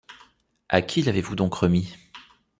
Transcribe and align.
À 0.67 0.81
qui 0.81 1.03
l’avez-vous 1.03 1.35
donc 1.35 1.53
remis? 1.53 1.93